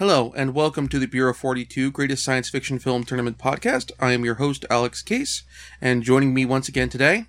[0.00, 3.92] Hello, and welcome to the Bureau 42 Greatest Science Fiction Film Tournament podcast.
[4.00, 5.42] I am your host, Alex Case,
[5.78, 7.26] and joining me once again today,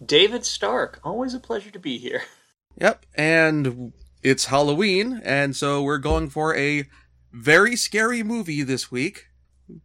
[0.00, 1.00] David Stark.
[1.02, 2.22] Always a pleasure to be here.
[2.80, 3.92] Yep, and
[4.22, 6.84] it's Halloween, and so we're going for a
[7.32, 9.26] very scary movie this week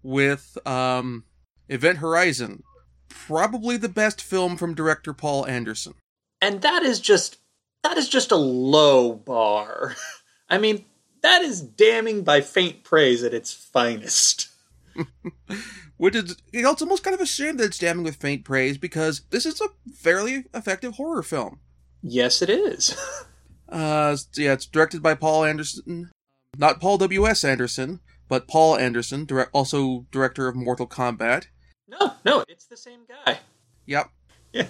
[0.04, 1.24] with um,
[1.68, 2.62] Event Horizon.
[3.10, 5.96] Probably the best film from director Paul Anderson.
[6.40, 7.38] And that is just
[7.84, 9.96] that is just a low bar.
[10.50, 10.86] I mean,
[11.22, 14.50] that is damning by faint praise at its finest.
[15.98, 18.46] Which is you know, it's almost kind of a shame that it's damning with faint
[18.46, 21.60] praise because this is a fairly effective horror film.
[22.02, 22.96] Yes, it is.
[23.72, 26.10] Uh, yeah, it's directed by Paul Anderson,
[26.58, 27.28] not Paul W.
[27.28, 27.44] S.
[27.44, 31.46] Anderson, but Paul Anderson, direct, also director of Mortal Kombat.
[31.88, 33.38] No, no, it's the same guy.
[33.86, 34.10] Yep.
[34.54, 34.66] Yeah.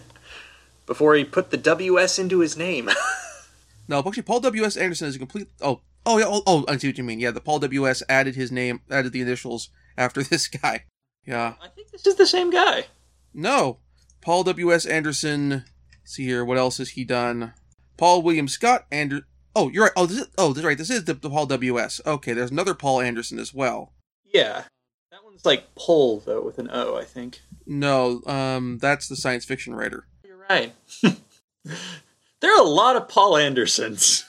[0.85, 2.89] Before he put the WS into his name.
[3.89, 4.63] No, actually, Paul W.
[4.63, 4.77] S.
[4.77, 5.47] Anderson is a complete.
[5.61, 6.25] Oh, oh yeah.
[6.27, 7.19] Oh, oh, I see what you mean.
[7.19, 7.87] Yeah, the Paul W.
[7.87, 8.03] S.
[8.09, 10.85] added his name, added the initials after this guy.
[11.25, 11.55] Yeah.
[11.61, 12.85] I think this is the same guy.
[13.33, 13.77] No,
[14.21, 14.73] Paul W.
[14.73, 14.85] S.
[14.85, 15.49] Anderson.
[15.49, 15.65] let's
[16.03, 17.53] see here, what else has he done?
[17.97, 19.21] Paul William Scott Ander.
[19.55, 19.93] Oh, you're right.
[19.95, 20.27] Oh, this is.
[20.37, 20.77] Oh, this is right.
[20.77, 21.79] This is the, the Paul W.
[21.79, 21.99] S.
[22.05, 23.93] Okay, there's another Paul Anderson as well.
[24.25, 24.63] Yeah.
[25.11, 27.41] That one's like Paul though with an O, I think.
[27.65, 30.07] No, um, that's the science fiction writer.
[30.23, 30.73] You're right.
[31.63, 34.25] there are a lot of Paul Andersons.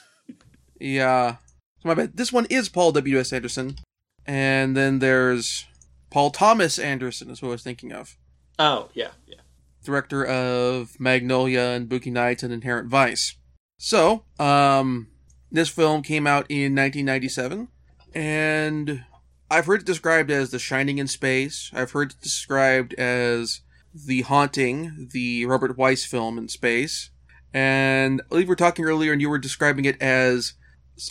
[0.79, 1.37] Yeah.
[1.81, 2.15] So my bad.
[2.15, 3.19] This one is Paul W.
[3.19, 3.33] S.
[3.33, 3.77] Anderson,
[4.25, 5.65] and then there's
[6.11, 7.31] Paul Thomas Anderson.
[7.31, 8.17] Is what I was thinking of.
[8.59, 9.37] Oh, yeah, yeah.
[9.83, 13.35] director of Magnolia and Boogie Nights and Inherent Vice.
[13.79, 15.07] So, um,
[15.51, 17.67] this film came out in 1997,
[18.13, 19.03] and
[19.49, 21.71] I've heard it described as The Shining in Space.
[21.73, 23.61] I've heard it described as
[23.95, 27.09] The Haunting, the Robert Wise film in space.
[27.51, 30.53] And I believe we were talking earlier, and you were describing it as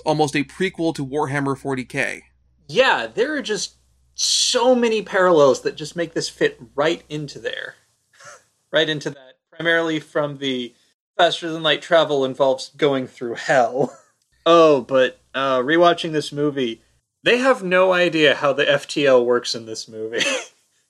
[0.05, 2.23] almost a prequel to Warhammer 40k.
[2.69, 3.75] Yeah, there are just
[4.15, 7.77] so many parallels that just make this fit right into there.
[8.73, 9.39] right into that.
[9.51, 10.75] Primarily from the
[11.17, 13.97] faster than light travel involves going through hell.
[14.47, 16.81] Oh, but uh, rewatching this movie,
[17.23, 20.25] they have no idea how the FTL works in this movie.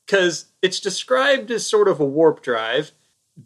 [0.07, 2.91] Because it's described as sort of a warp drive.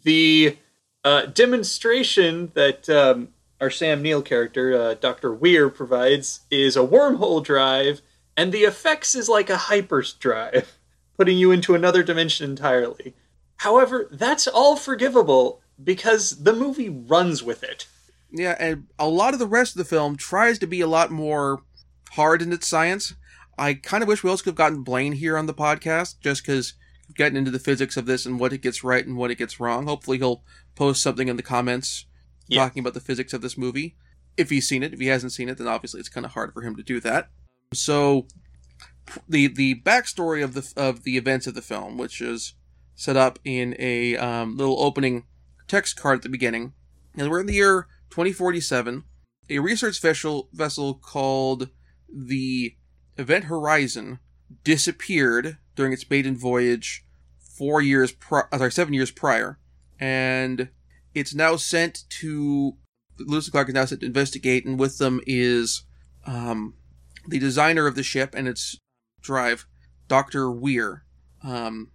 [0.03, 0.57] The
[1.03, 3.29] uh, demonstration that um,
[3.61, 5.33] our Sam Neill character, uh, Dr.
[5.33, 8.01] Weir, provides is a wormhole drive,
[8.35, 10.77] and the effects is like a hyper drive,
[11.17, 13.13] putting you into another dimension entirely.
[13.57, 17.87] However, that's all forgivable because the movie runs with it.
[18.31, 21.11] Yeah, and a lot of the rest of the film tries to be a lot
[21.11, 21.63] more
[22.11, 23.13] hard in its science.
[23.57, 26.45] I kind of wish we also could have gotten Blaine here on the podcast, just
[26.45, 26.73] because
[27.13, 29.59] getting into the physics of this and what it gets right and what it gets
[29.59, 29.85] wrong.
[29.85, 30.43] Hopefully, he'll
[30.75, 32.05] post something in the comments
[32.47, 32.61] Yeah.
[32.61, 33.95] talking about the physics of this movie.
[34.37, 36.53] If he's seen it, if he hasn't seen it, then obviously it's kind of hard
[36.53, 37.29] for him to do that.
[37.73, 38.27] So,
[39.29, 42.53] the the backstory of the of the events of the film, which is
[42.95, 45.25] set up in a um, little opening
[45.67, 46.73] text card at the beginning,
[47.17, 49.03] and we're in the year 2047.
[49.49, 51.69] A research vessel vessel called
[52.09, 52.75] the
[53.17, 54.19] Event Horizon
[54.63, 57.05] disappeared during its maiden voyage
[57.39, 59.59] four years, pri- uh, sorry, seven years prior,
[59.99, 60.69] and
[61.15, 62.77] it's now sent to
[63.17, 65.83] Lewis and Clark is now sent to investigate, and with them is
[66.25, 66.75] um,
[67.27, 68.77] the designer of the ship and its
[69.21, 69.65] drive,
[70.07, 71.05] Doctor Weir.
[71.43, 71.91] Um,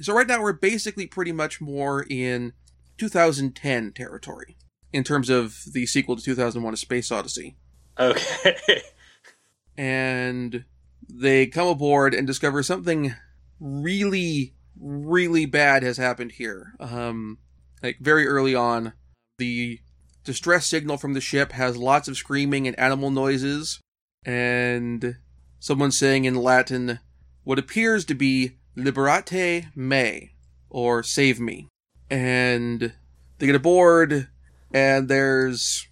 [0.00, 2.54] so right now we're basically pretty much more in
[2.98, 4.56] 2010 territory
[4.92, 7.56] in terms of the sequel to 2001: A Space Odyssey
[7.98, 8.82] Okay.
[9.76, 10.64] and
[11.08, 13.14] they come aboard and discover something
[13.60, 16.74] really, really bad has happened here.
[16.80, 17.38] Um,
[17.82, 18.92] like very early on,
[19.38, 19.80] the
[20.24, 23.80] distress signal from the ship has lots of screaming and animal noises,
[24.24, 25.16] and
[25.58, 27.00] someone saying in Latin
[27.44, 30.30] what appears to be "Liberate me"
[30.70, 31.68] or "Save me,"
[32.08, 32.92] and
[33.38, 34.28] they get aboard,
[34.72, 35.88] and there's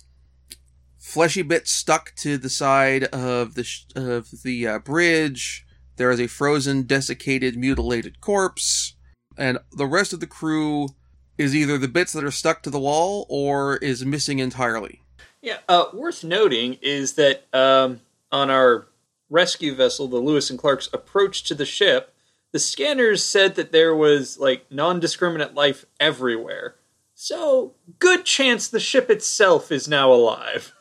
[0.98, 5.66] fleshy bits stuck to the side of the sh- of the uh, bridge.
[5.96, 8.94] There is a frozen, desiccated, mutilated corpse,
[9.36, 10.90] and the rest of the crew
[11.40, 15.00] is either the bits that are stuck to the wall or is missing entirely.
[15.40, 18.88] Yeah, uh, worth noting is that um, on our
[19.30, 22.12] rescue vessel, the Lewis and Clark's approach to the ship,
[22.52, 26.74] the scanners said that there was like non-discriminate life everywhere.
[27.14, 30.74] So, good chance the ship itself is now alive.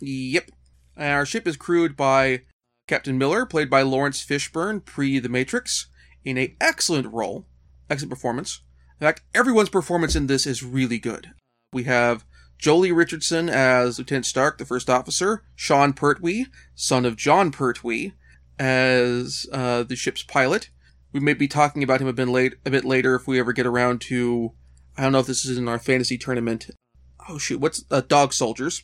[0.00, 0.50] Yep.
[0.96, 2.42] Our ship is crewed by
[2.86, 5.88] Captain Miller, played by Laurence Fishburne, pre The Matrix,
[6.24, 7.46] in a excellent role,
[7.90, 8.60] excellent performance.
[9.00, 11.32] In fact, everyone's performance in this is really good.
[11.72, 12.24] We have
[12.58, 15.42] Joely Richardson as Lieutenant Stark, the first officer.
[15.56, 18.12] Sean Pertwee, son of Jon Pertwee,
[18.58, 20.70] as uh, the ship's pilot.
[21.12, 23.52] We may be talking about him a bit late, a bit later if we ever
[23.52, 24.52] get around to.
[24.96, 26.70] I don't know if this is in our fantasy tournament.
[27.28, 28.82] Oh shoot, what's uh, Dog Soldiers?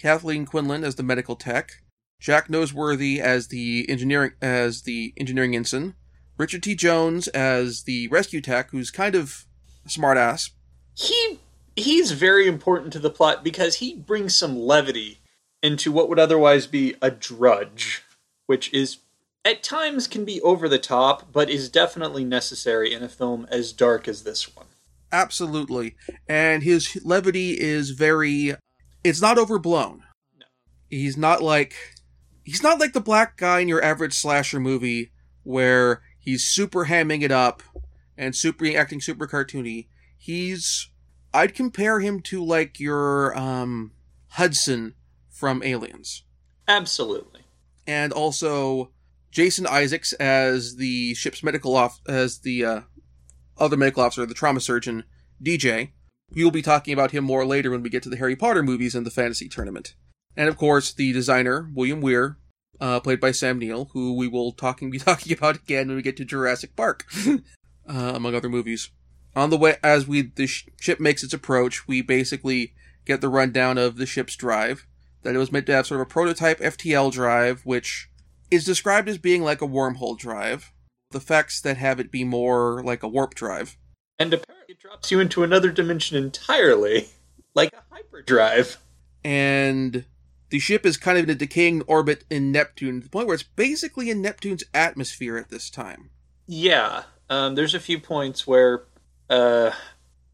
[0.00, 1.82] Kathleen Quinlan as the medical tech.
[2.20, 5.94] Jack Noseworthy as the engineering as the engineering ensign.
[6.38, 6.74] Richard T.
[6.74, 9.46] Jones as the rescue tech, who's kind of
[9.86, 10.50] smartass.
[10.94, 11.40] He
[11.76, 15.20] he's very important to the plot because he brings some levity
[15.62, 18.02] into what would otherwise be a drudge,
[18.46, 18.98] which is
[19.44, 23.72] at times can be over the top, but is definitely necessary in a film as
[23.72, 24.66] dark as this one.
[25.10, 25.96] Absolutely.
[26.28, 28.54] And his levity is very
[29.04, 30.04] it's not overblown.
[30.38, 30.46] No.
[30.88, 31.74] He's not like
[32.44, 35.10] he's not like the black guy in your average slasher movie
[35.42, 37.62] where he's super hamming it up
[38.16, 39.88] and super acting super cartoony.
[40.18, 40.90] He's
[41.34, 43.92] I'd compare him to like your um
[44.28, 44.94] Hudson
[45.30, 46.24] from Aliens.
[46.68, 47.40] Absolutely.
[47.86, 48.92] And also
[49.30, 52.80] Jason Isaacs as the ship's medical off as the uh,
[53.58, 55.04] other medical officer, the trauma surgeon,
[55.42, 55.90] DJ.
[56.34, 58.94] We'll be talking about him more later when we get to the Harry Potter movies
[58.94, 59.94] and the fantasy tournament.
[60.36, 62.38] And of course, the designer, William Weir,
[62.80, 66.02] uh, played by Sam Neill, who we will talking be talking about again when we
[66.02, 67.06] get to Jurassic Park,
[67.88, 68.90] uh, among other movies.
[69.34, 72.74] On the way, as we the sh- ship makes its approach, we basically
[73.04, 74.86] get the rundown of the ship's drive.
[75.22, 78.10] That it was meant to have sort of a prototype FTL drive, which
[78.50, 80.72] is described as being like a wormhole drive.
[81.10, 83.76] The effects that have it be more like a warp drive.
[84.18, 87.08] And apparently it drops you into another dimension entirely,
[87.54, 88.78] like a hyperdrive.
[89.24, 90.04] And
[90.50, 93.34] the ship is kind of in a decaying orbit in Neptune, to the point where
[93.34, 96.10] it's basically in Neptune's atmosphere at this time.
[96.46, 98.82] Yeah, um, there's a few points where,
[99.30, 99.70] uh,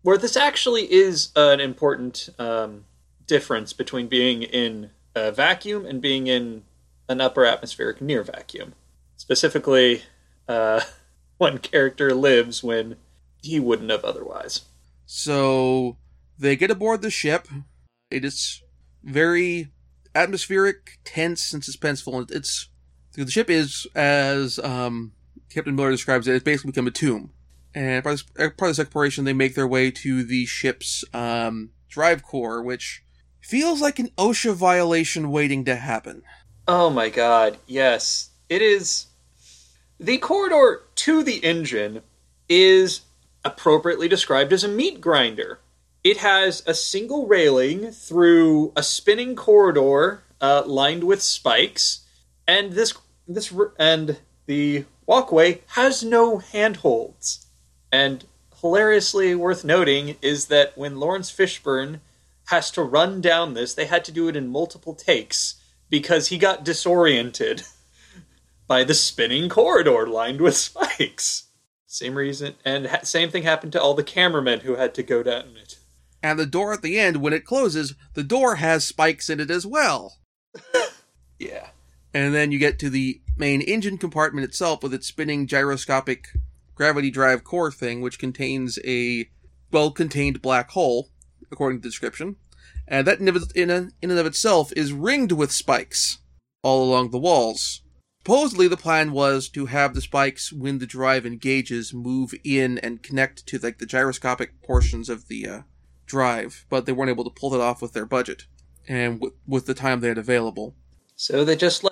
[0.03, 2.87] where this actually is an important um,
[3.25, 6.65] difference between being in a vacuum and being in
[7.09, 8.75] an upper atmospheric near vacuum.
[9.17, 10.03] Specifically,
[10.49, 10.81] uh,
[11.39, 12.97] one character lives when
[13.43, 14.63] he wouldn't have otherwise.
[15.07, 15.99] So
[16.37, 17.47] they get aboard the ship.
[18.11, 18.61] It is
[19.05, 19.69] very
[20.17, 22.29] atmospheric, tense, and suspenseful.
[22.33, 22.69] It's
[23.13, 25.13] the ship is, as um,
[25.51, 27.33] Captain Miller describes it, it's basically become a tomb.
[27.75, 32.63] And part of, this, exploration, they make their way to the ship's um, drive core,
[32.63, 33.03] which
[33.41, 36.23] feels like an OSHA violation waiting to happen.
[36.67, 38.31] Oh my god, yes.
[38.49, 39.07] It is.
[40.01, 42.03] The corridor to the engine
[42.49, 43.03] is
[43.45, 45.61] appropriately described as a meat grinder.
[46.05, 52.07] It has a single railing through a spinning corridor uh, lined with spikes,
[52.47, 52.95] and this
[53.27, 57.47] this and the walkway has no handholds.
[57.91, 58.25] And
[58.61, 61.99] hilariously worth noting is that when Laurence Fishburne
[62.47, 65.57] has to run down this, they had to do it in multiple takes
[65.91, 67.63] because he got disoriented
[68.69, 71.45] by the spinning corridor lined with spikes.
[71.87, 75.23] Same reason, and ha- same thing happened to all the cameramen who had to go
[75.23, 75.79] down it.
[76.23, 79.51] And the door at the end, when it closes, the door has spikes in it
[79.51, 80.19] as well.
[81.39, 81.69] Yeah.
[82.19, 86.31] And then you get to the main engine compartment itself with its spinning gyroscopic
[86.75, 89.31] gravity drive core thing, which contains a
[89.71, 91.11] well contained black hole,
[91.53, 92.35] according to the description.
[92.89, 96.19] And that in, and of itself is ringed with spikes
[96.65, 97.83] all along the walls.
[98.25, 103.01] Supposedly, the plan was to have the spikes, when the drive engages, move in and
[103.01, 105.61] connect to like the gyroscopic portions of the uh,
[106.05, 108.47] drive, but they weren't able to pull that off with their budget
[108.89, 110.75] and w- with the time they had available.
[111.21, 111.83] So they just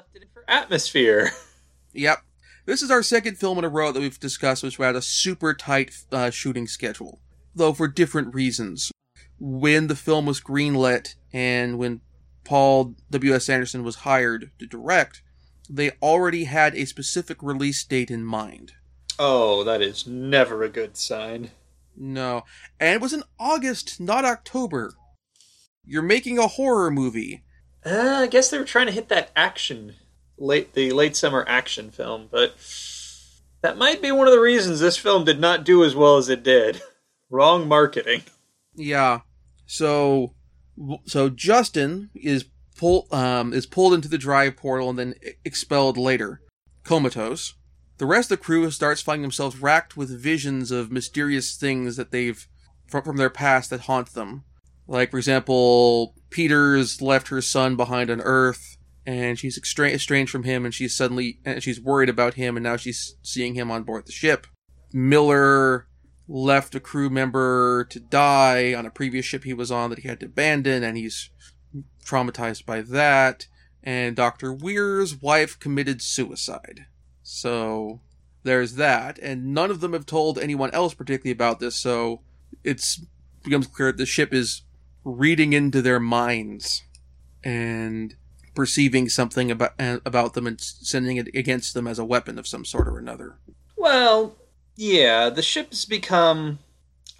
[0.49, 1.31] atmosphere.
[1.93, 2.19] Yep.
[2.67, 5.55] This is our second film in a row that we've discussed which had a super
[5.55, 7.21] tight uh, shooting schedule,
[7.55, 8.91] though for different reasons.
[9.39, 12.01] When the film was greenlit and when
[12.45, 13.49] Paul W.S.
[13.49, 15.23] Anderson was hired to direct,
[15.71, 18.73] they already had a specific release date in mind.
[19.19, 21.51] Oh, that is never a good sign.
[21.97, 22.45] No.
[22.79, 24.93] And it was in August, not October.
[25.85, 27.45] You're making a horror movie.
[27.85, 29.95] Uh, I guess they were trying to hit that action,
[30.39, 32.55] late the late summer action film, but
[33.63, 36.29] that might be one of the reasons this film did not do as well as
[36.29, 36.83] it did.
[37.31, 38.23] Wrong marketing.
[38.75, 39.21] Yeah.
[39.67, 40.35] So
[41.07, 42.45] so Justin is
[42.79, 45.15] pulled um is pulled into the drive portal and then
[45.45, 46.41] expelled later,
[46.85, 47.55] comatose.
[47.99, 52.11] The rest of the crew starts finding themselves racked with visions of mysterious things that
[52.11, 52.47] they've
[52.87, 54.45] from, from their past that haunt them.
[54.87, 60.65] Like for example, Peters left her son behind on Earth and she's estranged from him
[60.65, 64.05] and she's suddenly and she's worried about him and now she's seeing him on board
[64.07, 64.47] the ship.
[64.93, 65.87] Miller
[66.29, 70.09] left a crew member to die on a previous ship he was on that he
[70.09, 71.31] had to abandon, and he's
[72.05, 73.47] traumatized by that.
[73.83, 74.53] And Dr.
[74.53, 76.87] Weir's wife committed suicide.
[77.23, 78.01] So
[78.43, 79.19] there's that.
[79.21, 82.23] And none of them have told anyone else particularly about this, so
[82.65, 83.01] it's
[83.45, 84.63] becomes clear that the ship is
[85.05, 86.83] reading into their minds
[87.45, 88.17] and
[88.57, 92.49] perceiving something about uh, about them and sending it against them as a weapon of
[92.49, 93.37] some sort or another.
[93.77, 94.35] Well,
[94.75, 96.59] yeah, the ship's become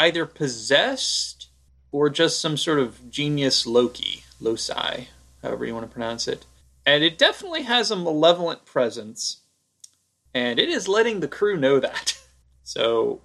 [0.01, 1.49] either possessed
[1.93, 5.07] or just some sort of genius Loki, loci,
[5.43, 6.45] however you want to pronounce it.
[6.85, 9.43] And it definitely has a malevolent presence,
[10.35, 12.19] and it is letting the crew know that.
[12.69, 13.21] So,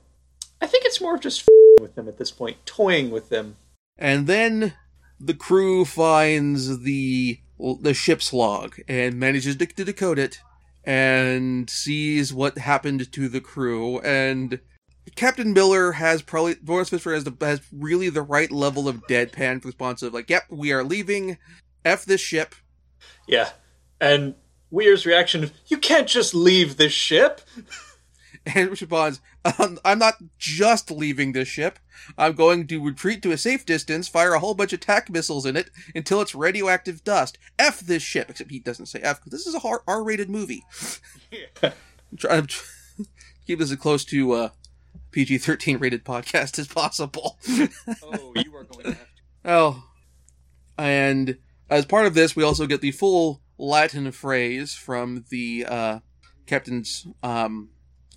[0.62, 1.50] I think it's more just
[1.82, 3.56] with them at this point, toying with them.
[3.98, 4.76] And then
[5.20, 7.40] the crew finds the
[7.82, 10.40] the ship's log and manages to, to decode it
[10.84, 14.00] and sees what happened to the crew.
[14.00, 14.60] And
[15.16, 19.64] Captain Miller has probably Laurence Fishburne has, the, has really the right level of deadpan
[19.64, 21.38] responsive like yep we are leaving.
[21.84, 22.54] F this ship.
[23.28, 23.50] Yeah.
[24.00, 24.36] And
[24.70, 27.42] Weir's reaction you can't just leave this ship
[28.56, 29.22] and responds
[29.60, 31.80] um, I'm not just leaving this ship
[32.18, 35.46] I'm going to retreat to a safe distance, fire a whole bunch of attack missiles
[35.46, 37.38] in it until it's radioactive dust.
[37.60, 38.30] F this ship.
[38.30, 40.64] Except he doesn't say F because this is a R rated movie.
[41.32, 41.46] Yeah.
[42.12, 42.56] I'm trying to
[43.48, 44.50] keep this as close to uh,
[45.12, 47.38] PG 13 rated podcast as possible.
[48.04, 49.22] oh, you are going to have to.
[49.46, 49.84] Oh.
[50.78, 51.38] And
[51.70, 56.00] as part of this, we also get the full Latin phrase from the uh,
[56.48, 57.70] captain's um,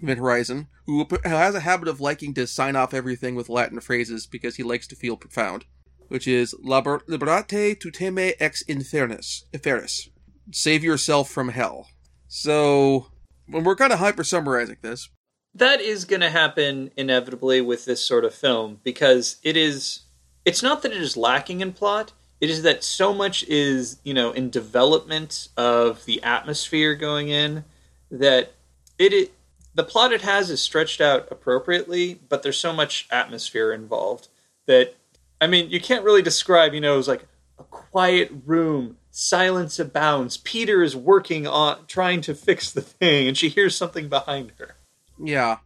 [0.07, 4.57] Horizon, who has a habit of liking to sign off everything with Latin phrases because
[4.57, 5.65] he likes to feel profound,
[6.09, 10.09] which is liberate tu teme ex infernus, infernus.
[10.53, 11.89] Save yourself from hell.
[12.29, 13.07] So,
[13.47, 15.09] when we're kind of hyper summarizing this,
[15.55, 20.01] that is going to happen inevitably with this sort of film because it is.
[20.45, 22.13] It's not that it is lacking in plot.
[22.41, 27.65] It is that so much is, you know, in development of the atmosphere going in
[28.11, 28.53] that
[28.99, 29.33] it, it
[29.75, 34.29] the plot it has is stretched out appropriately, but there's so much atmosphere involved
[34.67, 34.95] that
[35.41, 37.27] I mean, you can't really describe, you know, it's like
[37.59, 40.39] a quiet room, silence abounds.
[40.39, 44.77] Peter is working on trying to fix the thing and she hears something behind her.
[45.19, 45.59] Yeah.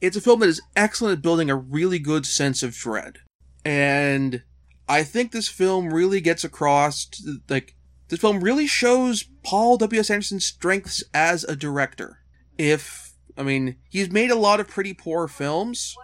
[0.00, 3.18] It's a film that is excellent at building a really good sense of dread.
[3.64, 4.42] And
[4.88, 7.08] I think this film really gets across
[7.48, 7.74] like
[8.08, 10.10] this film really shows Paul W.S.
[10.10, 12.20] Anderson's strengths as a director.
[12.56, 15.96] If I mean, he's made a lot of pretty poor films,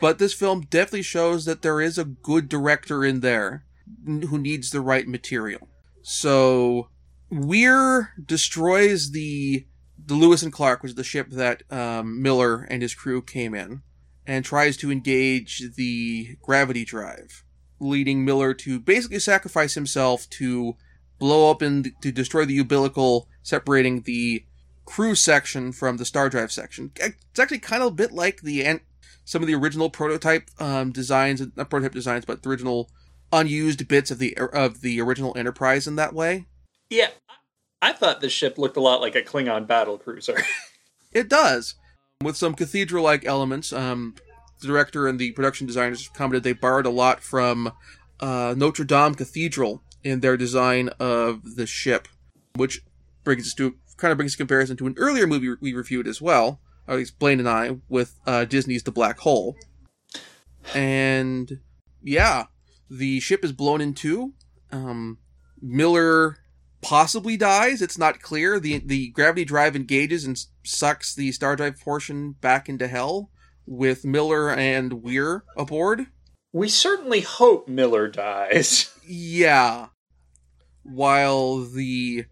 [0.00, 3.64] but this film definitely shows that there is a good director in there
[4.04, 5.68] who needs the right material.
[6.02, 6.88] So,
[7.30, 9.66] Weir destroys the
[10.04, 13.54] the Lewis and Clark, which is the ship that um, Miller and his crew came
[13.54, 13.82] in,
[14.26, 17.44] and tries to engage the gravity drive,
[17.78, 20.76] leading Miller to basically sacrifice himself to
[21.18, 24.44] blow up and to destroy the umbilical separating the
[24.88, 26.90] crew section from the star drive section.
[26.96, 28.80] It's actually kind of a bit like the
[29.26, 32.88] some of the original prototype um, designs, not prototype designs, but the original
[33.30, 36.46] unused bits of the of the original Enterprise in that way.
[36.88, 37.10] Yeah,
[37.82, 40.42] I thought this ship looked a lot like a Klingon battle cruiser.
[41.12, 41.74] it does,
[42.24, 43.74] with some cathedral-like elements.
[43.74, 44.14] Um,
[44.62, 47.72] the director and the production designers commented they borrowed a lot from
[48.20, 52.08] uh, Notre Dame Cathedral in their design of the ship,
[52.56, 52.80] which
[53.22, 56.22] brings us to kind of brings a comparison to an earlier movie we reviewed as
[56.22, 59.56] well, at least Blaine and I, with uh, Disney's The Black Hole.
[60.74, 61.60] And
[62.02, 62.44] yeah,
[62.90, 64.34] the ship is blown in two.
[64.70, 65.18] Um,
[65.60, 66.38] Miller
[66.80, 67.82] possibly dies.
[67.82, 68.60] It's not clear.
[68.60, 73.30] the The gravity drive engages and sucks the star drive portion back into hell
[73.66, 76.06] with Miller and Weir aboard.
[76.52, 78.94] We certainly hope Miller dies.
[79.10, 79.86] Yeah.
[80.82, 82.26] While the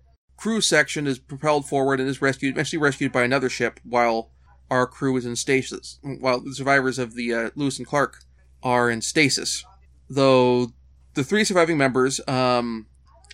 [0.46, 4.30] crew section is propelled forward and is rescued, eventually rescued by another ship while
[4.70, 8.22] our crew is in stasis, while the survivors of the uh, Lewis and Clark
[8.62, 9.64] are in stasis.
[10.08, 10.68] Though
[11.14, 12.86] the three surviving members, um,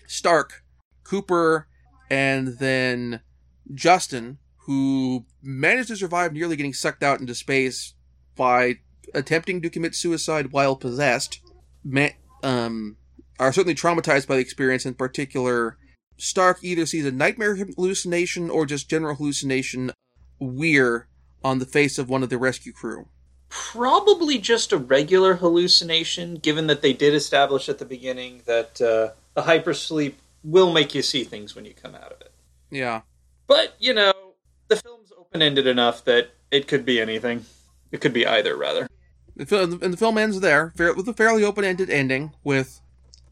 [0.06, 0.64] Stark,
[1.04, 1.68] Cooper,
[2.08, 3.20] and then
[3.74, 7.92] Justin, who managed to survive nearly getting sucked out into space
[8.36, 8.76] by
[9.12, 11.42] attempting to commit suicide while possessed,
[12.42, 12.96] um,
[13.38, 15.76] are certainly traumatized by the experience, in particular
[16.16, 19.92] Stark either sees a nightmare hallucination or just general hallucination
[20.38, 21.08] Weir
[21.44, 23.08] on the face of one of the rescue crew.
[23.48, 29.10] Probably just a regular hallucination, given that they did establish at the beginning that uh,
[29.36, 32.32] a hypersleep will make you see things when you come out of it.
[32.70, 33.02] Yeah.
[33.46, 34.12] But, you know,
[34.68, 37.44] the film's open ended enough that it could be anything.
[37.90, 38.88] It could be either, rather.
[39.36, 42.80] The film, and the film ends there with a fairly open-ended ending, with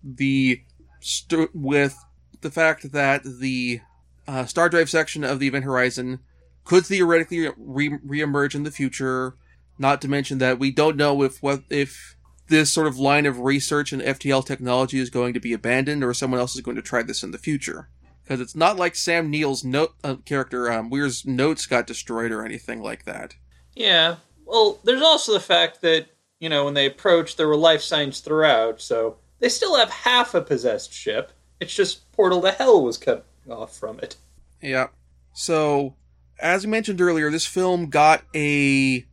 [0.02, 0.62] the
[1.00, 1.96] st- with
[2.40, 3.80] the fact that the
[4.26, 6.20] uh, star drive section of the Event Horizon
[6.64, 9.34] could theoretically re- reemerge in the future.
[9.78, 12.16] Not to mention that we don't know if what if
[12.48, 16.12] this sort of line of research and FTL technology is going to be abandoned or
[16.12, 17.88] someone else is going to try this in the future.
[18.22, 22.44] Because it's not like Sam Neill's note uh, character um, Weir's notes got destroyed or
[22.44, 23.34] anything like that.
[23.74, 24.16] Yeah.
[24.44, 26.06] Well, there's also the fact that
[26.38, 30.34] you know when they approached, there were life signs throughout, so they still have half
[30.34, 31.32] a possessed ship.
[31.60, 34.16] It's just Portal to Hell was cut off from it.
[34.62, 34.88] Yeah.
[35.34, 35.94] So,
[36.40, 39.06] as we mentioned earlier, this film got a.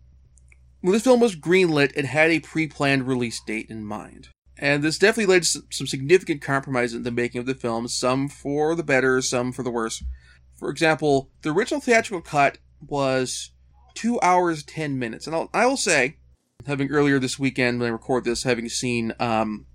[0.82, 4.30] When this film was greenlit, it had a pre planned release date in mind.
[4.60, 8.28] And this definitely led to some significant compromise in the making of the film, some
[8.28, 10.04] for the better, some for the worse.
[10.56, 13.52] For example, the original theatrical cut was
[13.94, 15.28] 2 hours 10 minutes.
[15.28, 16.18] And I'll, I will say,
[16.66, 19.68] having earlier this weekend when I record this, having seen um,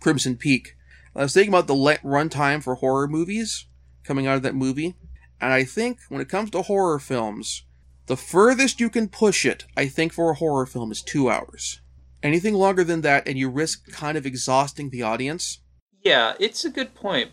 [0.00, 0.74] Crimson Peak,
[1.14, 3.66] I was thinking about the runtime for horror movies
[4.04, 4.94] coming out of that movie.
[5.40, 7.64] And I think when it comes to horror films,
[8.06, 11.80] the furthest you can push it, I think, for a horror film is two hours.
[12.22, 15.60] Anything longer than that, and you risk kind of exhausting the audience.
[16.02, 17.30] Yeah, it's a good point.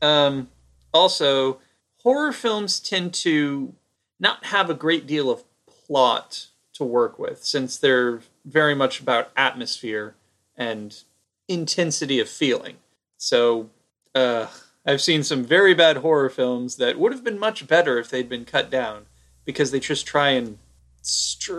[0.00, 0.48] Um,
[0.94, 1.60] also,
[2.02, 3.74] horror films tend to
[4.20, 9.30] not have a great deal of plot to work with, since they're very much about
[9.36, 10.14] atmosphere
[10.56, 11.02] and
[11.48, 12.76] intensity of feeling.
[13.18, 13.70] So,
[14.14, 14.46] uh,
[14.86, 18.28] I've seen some very bad horror films that would have been much better if they'd
[18.28, 19.04] been cut down
[19.44, 20.58] because they just try and
[21.02, 21.58] stretch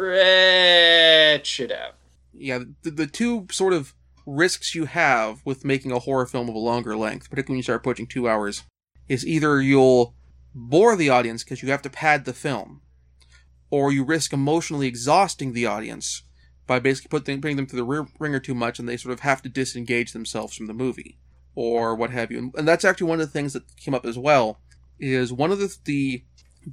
[1.59, 1.95] it out.
[2.33, 3.93] Yeah, the, the two sort of
[4.25, 7.63] risks you have with making a horror film of a longer length, particularly when you
[7.63, 8.63] start approaching two hours,
[9.07, 10.15] is either you'll
[10.55, 12.81] bore the audience because you have to pad the film,
[13.69, 16.23] or you risk emotionally exhausting the audience
[16.65, 19.41] by basically putting, putting them through the ringer too much and they sort of have
[19.41, 21.19] to disengage themselves from the movie
[21.55, 22.51] or what have you.
[22.57, 24.59] And that's actually one of the things that came up as well.
[24.99, 26.23] Is one of the, the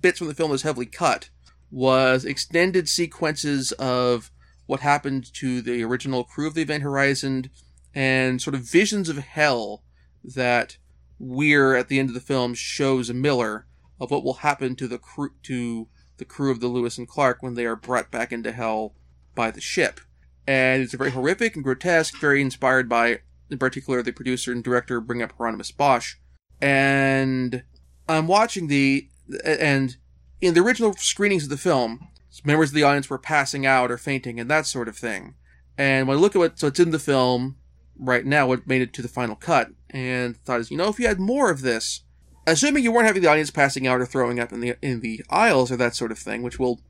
[0.00, 1.30] bits from the film that's heavily cut
[1.71, 4.30] was extended sequences of
[4.67, 7.50] what happened to the original crew of the Event Horizon
[7.95, 9.84] and sort of visions of hell
[10.25, 10.76] that
[11.19, 13.67] Weir at the end of the film shows Miller
[13.99, 17.43] of what will happen to the crew to the crew of the Lewis and Clark
[17.43, 18.95] when they are brought back into hell
[19.34, 20.00] by the ship.
[20.47, 24.63] And it's a very horrific and grotesque, very inspired by in particular the producer and
[24.63, 26.17] director bring up Hieronymus Bosch.
[26.61, 27.63] And
[28.09, 29.09] I'm watching the,
[29.45, 29.97] and
[30.41, 32.09] in the original screenings of the film,
[32.45, 35.35] members of the audience were passing out or fainting and that sort of thing.
[35.78, 37.56] And when I look at what, so it's in the film
[37.99, 40.99] right now, what made it to the final cut, and thought is, you know, if
[40.99, 42.02] you had more of this,
[42.47, 45.25] assuming you weren't having the audience passing out or throwing up in the in the
[45.28, 46.80] aisles or that sort of thing, which will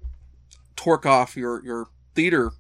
[0.77, 2.53] torque off your your theater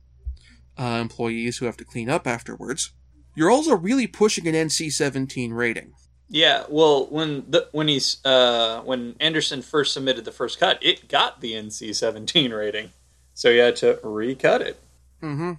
[0.78, 2.92] uh, employees who have to clean up afterwards
[3.36, 5.92] you're also really pushing an NC-17 rating.
[6.28, 11.08] Yeah, well, when the when he's uh, when Anderson first submitted the first cut, it
[11.08, 12.90] got the NC-17 rating,
[13.32, 14.80] so he had to recut it.
[15.22, 15.52] Mm-hmm.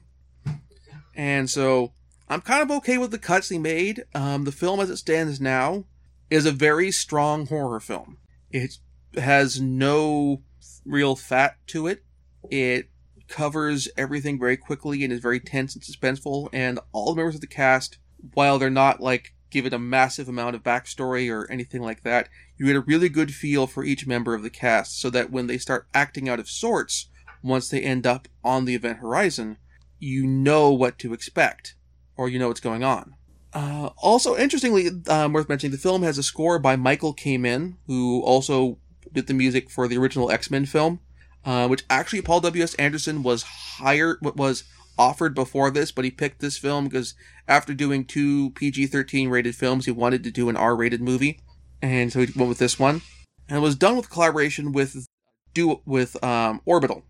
[1.16, 1.94] And so
[2.28, 4.04] I'm kind of okay with the cuts he made.
[4.14, 5.86] Um, the film, as it stands now,
[6.30, 8.18] is a very strong horror film.
[8.52, 8.78] It
[9.16, 10.42] has no
[10.86, 12.04] real fat to it.
[12.52, 12.90] It
[13.28, 16.50] covers everything very quickly and is very tense and suspenseful.
[16.54, 17.98] And all the members of the cast,
[18.34, 22.66] while they're not like given a massive amount of backstory or anything like that, you
[22.66, 25.58] get a really good feel for each member of the cast so that when they
[25.58, 27.10] start acting out of sorts,
[27.44, 29.58] once they end up on the event horizon,
[30.00, 31.76] you know what to expect
[32.16, 33.16] or you know what's going on.
[33.54, 38.22] Uh, also, interestingly, um, worth mentioning, the film has a score by Michael Kamen, who
[38.22, 38.78] also
[39.14, 41.00] did the music for the original X Men film
[41.48, 42.62] uh, which actually Paul W.
[42.62, 42.74] S.
[42.76, 44.66] Anderson was hired, was
[44.98, 47.16] offered before this, but he picked this film because
[47.48, 51.40] after doing two PG-13 rated films, he wanted to do an R-rated movie,
[51.82, 53.02] and so he went with this one,
[53.48, 55.08] and it was done with collaboration with
[55.54, 57.04] do with um, Orbital,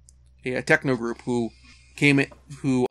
[0.46, 1.50] a techno group who
[1.96, 2.28] came in,
[2.62, 2.86] who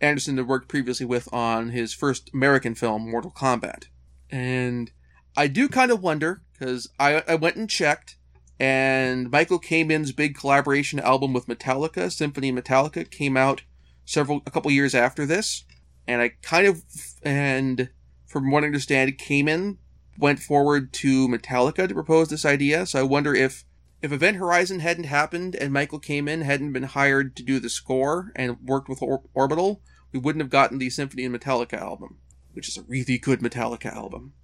[0.00, 3.86] Anderson had worked previously with on his first American film, Mortal Kombat,
[4.30, 4.92] and
[5.36, 8.18] I do kind of wonder because I I went and checked
[8.62, 13.62] and Michael Kamen's big collaboration album with Metallica, Symphony Metallica, came out
[14.04, 15.64] several a couple years after this.
[16.06, 16.84] And I kind of
[17.24, 17.90] and
[18.24, 19.78] from what I understand, Kamen
[20.16, 22.86] went forward to Metallica to propose this idea.
[22.86, 23.64] So I wonder if
[24.00, 28.30] if Event Horizon hadn't happened and Michael Kamen hadn't been hired to do the score
[28.36, 32.18] and worked with Or- Orbital, we wouldn't have gotten the Symphony and Metallica album,
[32.52, 34.34] which is a really good Metallica album.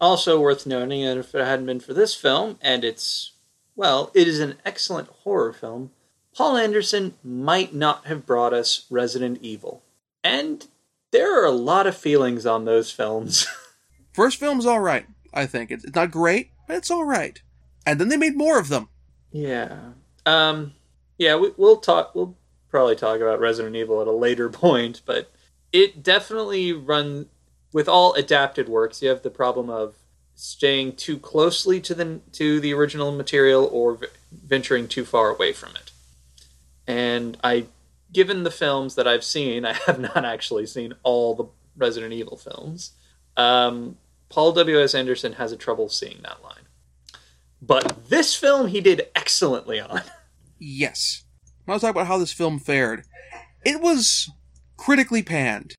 [0.00, 3.32] Also worth noting that if it hadn't been for this film, and it's,
[3.74, 5.90] well, it is an excellent horror film,
[6.34, 9.82] Paul Anderson might not have brought us Resident Evil.
[10.22, 10.66] And
[11.10, 13.46] there are a lot of feelings on those films.
[14.12, 15.70] First film's all right, I think.
[15.70, 17.40] It's not great, but it's all right.
[17.86, 18.88] And then they made more of them.
[19.30, 19.78] Yeah.
[20.26, 20.74] Um.
[21.18, 22.14] Yeah, we, we'll talk.
[22.14, 22.36] We'll
[22.68, 25.30] probably talk about Resident Evil at a later point, but
[25.72, 27.28] it definitely run
[27.72, 29.02] with all adapted works.
[29.02, 29.94] You have the problem of
[30.34, 35.52] staying too closely to the to the original material or v- venturing too far away
[35.52, 35.90] from it.
[36.86, 37.66] And I,
[38.12, 42.36] given the films that I've seen, I have not actually seen all the Resident Evil
[42.36, 42.92] films.
[43.36, 43.96] Um,
[44.28, 44.80] Paul W.
[44.80, 44.94] S.
[44.94, 46.64] Anderson has a trouble seeing that line.
[47.62, 50.02] But this film he did excellently on.
[50.58, 51.24] Yes.
[51.66, 53.04] When I was talking about how this film fared,
[53.66, 54.30] it was
[54.78, 55.74] critically panned.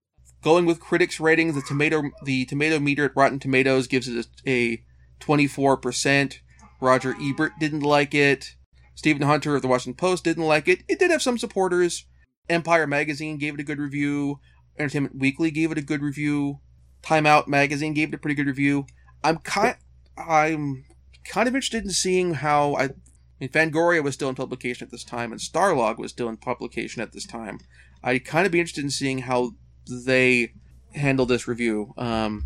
[0.48, 4.82] Going with critics' ratings, the tomato the tomato meter at Rotten Tomatoes gives it a
[5.20, 6.40] twenty four percent.
[6.80, 8.56] Roger Ebert didn't like it.
[8.96, 10.84] Stephen Hunter of the Washington Post didn't like it.
[10.88, 12.06] It did have some supporters.
[12.48, 14.40] Empire Magazine gave it a good review.
[14.80, 16.62] Entertainment Weekly gave it a good review.
[17.02, 18.86] Time Out Magazine gave it a pretty good review.
[19.26, 19.76] I'm kind
[20.18, 20.86] I'm
[21.26, 22.90] kind of interested in seeing how I I
[23.42, 27.02] mean, Fangoria was still in publication at this time, and Starlog was still in publication
[27.02, 27.60] at this time.
[28.02, 29.52] I'd kind of be interested in seeing how
[29.88, 30.54] they
[30.94, 31.94] handle this review.
[31.98, 32.46] Um,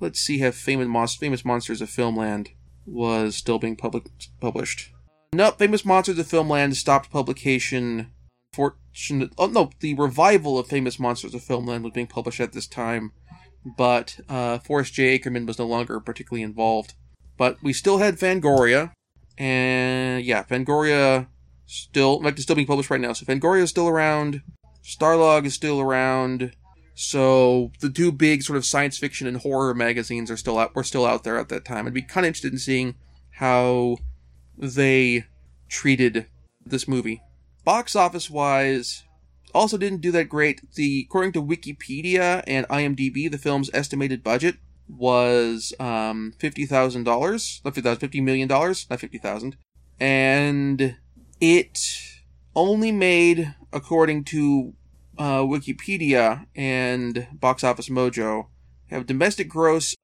[0.00, 2.48] let's see how famous, Mon- famous Monsters of Filmland
[2.86, 4.08] was still being public-
[4.40, 4.90] published.
[5.34, 8.12] No, Famous Monsters of Filmland stopped publication.
[8.52, 12.66] Fortunate, oh no, the revival of Famous Monsters of Filmland was being published at this
[12.66, 13.12] time,
[13.64, 15.14] but uh, Forrest J.
[15.14, 16.92] Ackerman was no longer particularly involved.
[17.38, 18.92] But we still had Fangoria,
[19.38, 21.28] and yeah, Fangoria
[21.64, 23.14] still, in fact, it's still being published right now.
[23.14, 24.42] So Fangoria is still around.
[24.84, 26.52] Starlog is still around.
[26.94, 30.74] So the two big sort of science fiction and horror magazines are still out.
[30.74, 31.86] Were still out there at that time.
[31.86, 32.94] I'd be kind of interested in seeing
[33.36, 33.96] how
[34.58, 35.24] they
[35.68, 36.26] treated
[36.64, 37.22] this movie.
[37.64, 39.04] Box office wise,
[39.54, 40.60] also didn't do that great.
[40.74, 44.56] The according to Wikipedia and IMDb, the film's estimated budget
[44.88, 49.56] was um, fifty thousand dollars, not fifty thousand, fifty million dollars, not fifty thousand,
[49.98, 50.96] and
[51.40, 51.78] it
[52.54, 54.74] only made, according to
[55.18, 58.48] uh, Wikipedia and Box Office Mojo,
[58.90, 59.94] have domestic gross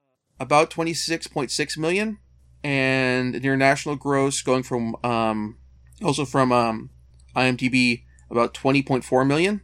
[0.41, 2.19] about twenty six point six million,
[2.63, 5.59] and international gross going from um,
[6.03, 6.91] also from um,
[7.37, 9.63] IMDb about twenty point four million,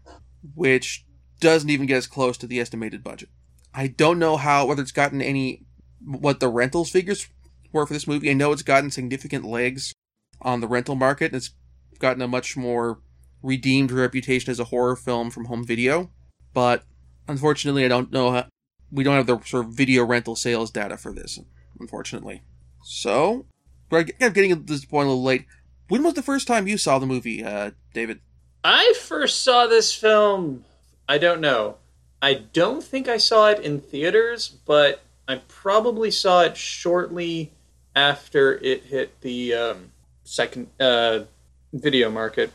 [0.54, 1.04] which
[1.40, 3.28] doesn't even get as close to the estimated budget.
[3.74, 5.64] I don't know how whether it's gotten any
[6.04, 7.28] what the rentals figures
[7.72, 8.30] were for this movie.
[8.30, 9.92] I know it's gotten significant legs
[10.42, 11.34] on the rental market.
[11.34, 11.50] It's
[11.98, 13.00] gotten a much more
[13.42, 16.10] redeemed reputation as a horror film from home video,
[16.52, 16.84] but
[17.28, 18.46] unfortunately, I don't know how.
[18.90, 21.40] We don't have the sort of video rental sales data for this,
[21.80, 22.42] unfortunately.
[22.84, 23.46] So,
[23.90, 25.46] we're getting at this point a little late.
[25.88, 28.20] When was the first time you saw the movie, uh, David?
[28.62, 30.64] I first saw this film,
[31.08, 31.76] I don't know.
[32.22, 37.52] I don't think I saw it in theaters, but I probably saw it shortly
[37.94, 39.92] after it hit the um,
[40.24, 41.20] second uh,
[41.74, 42.50] video market.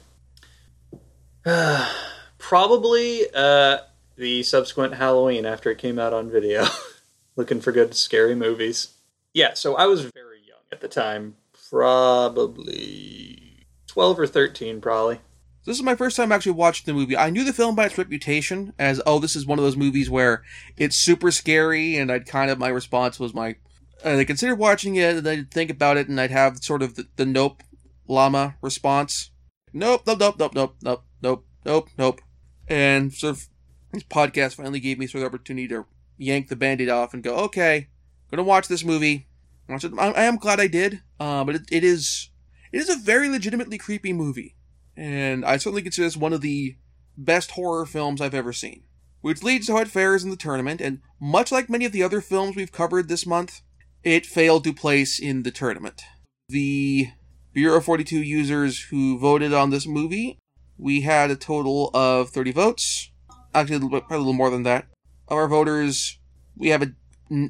[2.37, 3.79] probably uh,
[4.15, 6.65] the subsequent Halloween after it came out on video.
[7.35, 8.95] Looking for good scary movies.
[9.33, 11.35] Yeah, so I was very young at the time.
[11.69, 15.19] Probably 12 or 13, probably.
[15.65, 17.15] This is my first time actually watching the movie.
[17.15, 20.09] I knew the film by its reputation as, oh, this is one of those movies
[20.09, 20.41] where
[20.77, 23.55] it's super scary, and I'd kind of, my response was my,
[24.03, 27.07] I considered watching it, and I'd think about it, and I'd have sort of the,
[27.17, 27.61] the nope
[28.09, 29.31] llama response.
[29.71, 32.21] Nope, nope, nope, nope, nope, nope, nope, nope, nope.
[32.67, 33.47] And sort of,
[33.93, 35.85] this podcast finally gave me sort of the opportunity to
[36.17, 37.87] yank the band-aid off and go, okay,
[38.29, 39.27] gonna watch this movie.
[39.69, 39.93] Watch it.
[39.97, 42.29] I, I am glad I did, uh, but it, it is,
[42.73, 44.57] it is a very legitimately creepy movie
[44.99, 46.75] and I certainly consider this one of the
[47.17, 48.83] best horror films I've ever seen.
[49.21, 52.03] Which leads to how it fares in the tournament, and much like many of the
[52.03, 53.61] other films we've covered this month,
[54.03, 56.01] it failed to place in the tournament.
[56.47, 57.09] The
[57.53, 60.37] Bureau 42 users who voted on this movie,
[60.77, 63.11] we had a total of 30 votes.
[63.53, 64.87] Actually, a bit, probably a little more than that.
[65.27, 66.19] Of our voters,
[66.55, 66.91] we have a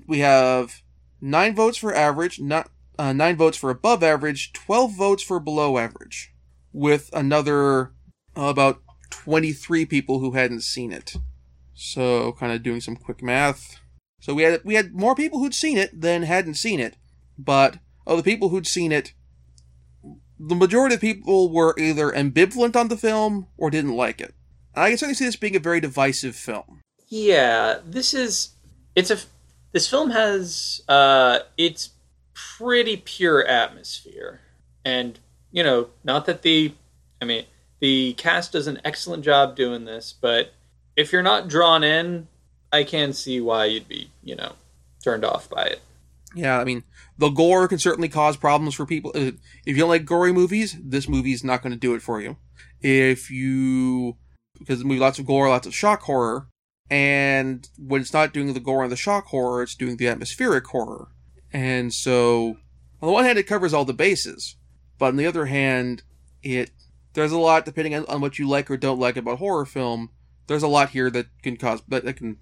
[0.08, 0.82] we have
[1.22, 5.78] nine votes for average, not uh, nine votes for above average, 12 votes for below
[5.78, 6.34] average
[6.74, 7.94] with another
[8.38, 11.16] uh, about 23 people who hadn't seen it.
[11.74, 13.80] So, kind of doing some quick math.
[14.20, 16.98] So we had we had more people who'd seen it than hadn't seen it,
[17.38, 19.14] but of the people who'd seen it,
[20.40, 24.34] the majority of people were either ambivalent on the film or didn't like it.
[24.76, 26.82] I can certainly see this being a very divisive film.
[27.08, 28.52] Yeah, this is
[28.96, 29.18] it's a
[29.72, 31.90] this film has uh it's
[32.34, 34.40] pretty pure atmosphere
[34.86, 35.20] and
[35.52, 36.74] you know, not that the,
[37.22, 37.46] I mean,
[37.80, 40.54] the cast does an excellent job doing this, but
[40.96, 42.28] if you're not drawn in,
[42.72, 44.54] I can see why you'd be, you know,
[45.04, 45.82] turned off by it.
[46.36, 46.84] Yeah, I mean,
[47.18, 49.12] the gore can certainly cause problems for people.
[49.16, 49.32] Uh,
[49.66, 52.38] If you don't like gory movies, this movie's not going to do it for you.
[52.82, 54.18] If you,
[54.58, 56.48] because the movie lots of gore, lots of shock horror,
[56.90, 60.66] and when it's not doing the gore and the shock horror, it's doing the atmospheric
[60.68, 61.10] horror.
[61.52, 62.58] And so,
[63.02, 64.56] on the one hand, it covers all the bases,
[64.98, 66.04] but on the other hand,
[66.44, 66.72] it
[67.14, 70.12] there's a lot depending on, what you like or don't like about horror film.
[70.48, 72.38] There's a lot here that can cause that, that can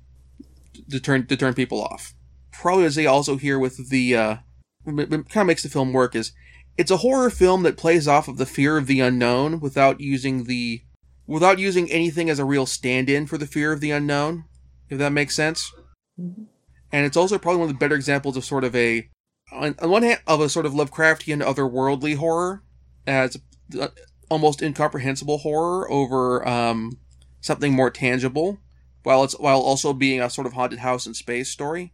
[0.89, 2.13] to turn people off.
[2.51, 4.35] Probably as they also here with the uh,
[4.83, 6.31] what kind of makes the film work is
[6.77, 10.45] it's a horror film that plays off of the fear of the unknown without using
[10.45, 10.83] the
[11.25, 14.45] without using anything as a real stand-in for the fear of the unknown.
[14.89, 15.73] If that makes sense.
[16.17, 19.09] And it's also probably one of the better examples of sort of a
[19.51, 22.63] on, on one hand of a sort of Lovecraftian otherworldly horror
[23.05, 23.37] as
[23.79, 23.89] uh,
[24.29, 26.97] almost incomprehensible horror over um,
[27.41, 28.59] something more tangible
[29.03, 31.93] while it's while also being a sort of haunted house in space story.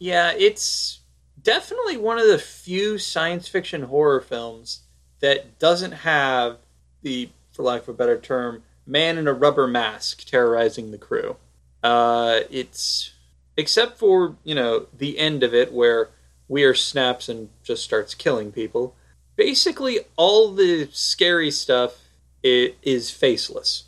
[0.00, 1.00] Yeah, it's
[1.40, 4.80] definitely one of the few science fiction horror films
[5.20, 6.56] that doesn't have
[7.02, 11.36] the, for lack of a better term, man in a rubber mask terrorizing the crew.
[11.82, 13.12] Uh, it's
[13.56, 16.08] except for you know the end of it where
[16.48, 18.96] Weir snaps and just starts killing people.
[19.36, 21.98] Basically, all the scary stuff
[22.42, 23.84] is faceless.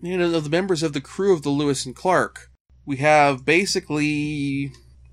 [0.00, 2.50] you know, the members of the crew of the Lewis and Clark,
[2.84, 4.72] we have basically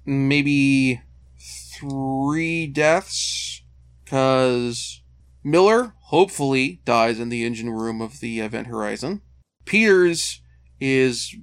[0.09, 1.01] maybe
[1.39, 3.61] three deaths
[4.03, 5.01] because
[5.43, 9.21] Miller hopefully dies in the engine room of the Event Horizon.
[9.65, 10.41] Peters
[10.79, 11.35] is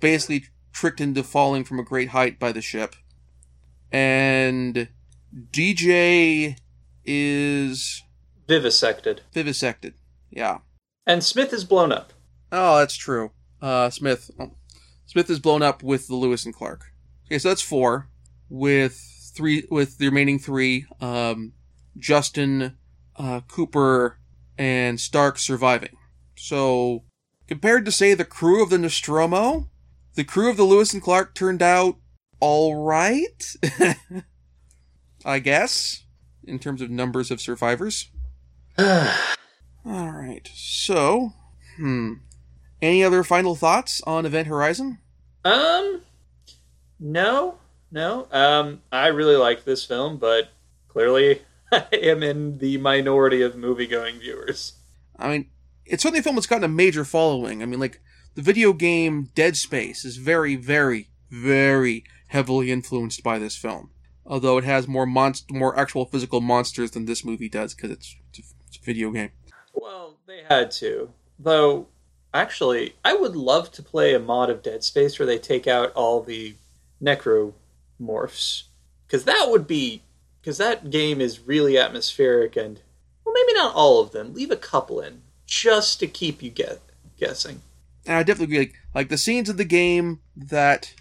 [0.00, 2.94] basically tricked into falling from a great height by the ship.
[3.90, 4.88] And
[5.50, 6.56] DJ
[7.04, 8.02] is
[8.48, 9.20] Vivisected.
[9.34, 9.94] vivisected.
[10.30, 10.58] Yeah.
[11.06, 12.12] And Smith is blown up.
[12.52, 13.32] Oh, that's true.
[13.60, 14.30] Uh, Smith.
[14.38, 14.52] oh,
[15.06, 16.84] Smith is blown up with the Lewis and Clark.
[17.26, 18.08] Okay, so that's four.
[18.54, 19.00] With
[19.34, 21.54] three, with the remaining three, um,
[21.96, 22.76] Justin,
[23.16, 24.18] uh, Cooper,
[24.58, 25.96] and Stark surviving.
[26.36, 27.04] So,
[27.48, 29.70] compared to say the crew of the Nostromo,
[30.16, 31.96] the crew of the Lewis and Clark turned out
[32.40, 33.56] all right.
[35.24, 36.02] I guess
[36.44, 38.10] in terms of numbers of survivors.
[38.78, 39.12] All
[39.84, 40.48] right.
[40.54, 41.32] So,
[41.76, 42.14] hmm.
[42.80, 44.98] Any other final thoughts on Event Horizon?
[45.44, 46.02] Um,
[46.98, 47.58] no,
[47.92, 48.26] no.
[48.32, 50.48] Um, I really like this film, but
[50.88, 54.74] clearly I am in the minority of movie-going viewers.
[55.16, 55.50] I mean,
[55.86, 57.62] it's certainly a film that's gotten a major following.
[57.62, 58.00] I mean, like
[58.34, 63.90] the video game Dead Space is very, very, very heavily influenced by this film.
[64.24, 68.16] Although it has more monst- more actual physical monsters than this movie does because it's,
[68.30, 69.30] it's, a, it's a video game.
[69.74, 71.10] Well, they had to.
[71.38, 71.88] Though,
[72.32, 75.92] actually, I would love to play a mod of Dead Space where they take out
[75.92, 76.54] all the
[78.02, 78.64] necromorphs.
[79.06, 80.02] Because that would be.
[80.40, 82.80] Because that game is really atmospheric and.
[83.24, 84.34] Well, maybe not all of them.
[84.34, 85.22] Leave a couple in.
[85.46, 86.80] Just to keep you get,
[87.18, 87.62] guessing.
[88.06, 88.58] And I definitely agree.
[88.66, 90.94] Like, like the scenes of the game that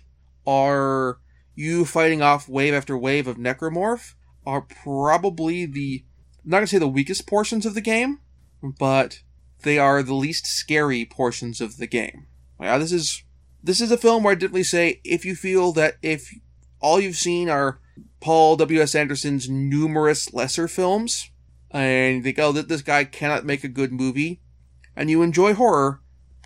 [0.46, 1.20] are
[1.56, 4.14] you fighting off wave after wave of necromorph
[4.46, 6.04] are probably the
[6.44, 8.20] I'm not gonna say the weakest portions of the game,
[8.64, 9.22] but
[9.62, 12.28] they are the least scary portions of the game.
[12.60, 13.24] Yeah, uh, this is
[13.64, 16.34] this is a film where I definitely say if you feel that if
[16.82, 17.80] all you've seen are
[18.20, 18.82] Paul W.
[18.82, 18.96] S.
[18.96, 21.32] Anderson's numerous lesser films,
[21.72, 24.42] and you think, oh, that this guy cannot make a good movie,
[24.96, 26.02] and you enjoy horror,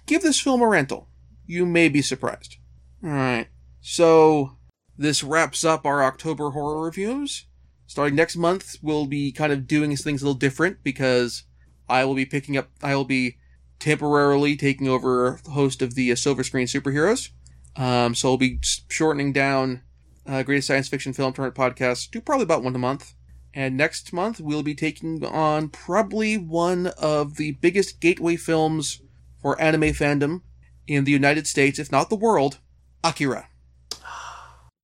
[0.06, 1.10] give this film a rental.
[1.46, 2.58] You may be surprised.
[3.04, 3.48] Alright,
[3.82, 4.58] so
[4.98, 7.46] this wraps up our October horror reviews.
[7.88, 11.44] Starting next month, we'll be kind of doing things a little different because
[11.88, 13.38] I will be picking up, I will be
[13.80, 17.30] temporarily taking over the host of the Silver Screen Superheroes.
[17.76, 19.82] Um, so I'll be shortening down
[20.26, 23.14] uh, Greatest Science Fiction Film Tournament podcast Do probably about one a month.
[23.54, 29.02] And next month, we'll be taking on probably one of the biggest gateway films
[29.42, 30.42] for anime fandom
[30.88, 32.60] in the United States, if not the world,
[33.04, 33.48] Akira.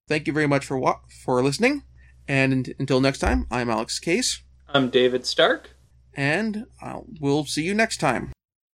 [0.07, 1.83] Thank you very much for wa- for listening,
[2.27, 5.71] and until next time, I'm Alex Case, I'm David Stark.
[6.13, 8.31] and uh, we'll see you next time.